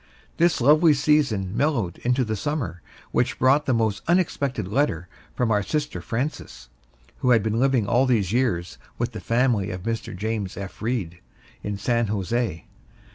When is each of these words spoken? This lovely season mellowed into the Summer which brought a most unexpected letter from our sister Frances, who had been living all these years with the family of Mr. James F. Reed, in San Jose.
This 0.37 0.59
lovely 0.59 0.95
season 0.95 1.55
mellowed 1.55 1.99
into 1.99 2.23
the 2.25 2.35
Summer 2.35 2.81
which 3.11 3.37
brought 3.37 3.69
a 3.69 3.71
most 3.73 4.01
unexpected 4.07 4.67
letter 4.67 5.07
from 5.35 5.51
our 5.51 5.61
sister 5.61 6.01
Frances, 6.01 6.69
who 7.19 7.29
had 7.29 7.43
been 7.43 7.59
living 7.59 7.85
all 7.87 8.07
these 8.07 8.33
years 8.33 8.79
with 8.97 9.11
the 9.11 9.21
family 9.21 9.69
of 9.69 9.83
Mr. 9.83 10.15
James 10.17 10.57
F. 10.57 10.81
Reed, 10.81 11.19
in 11.61 11.77
San 11.77 12.07
Jose. 12.07 12.65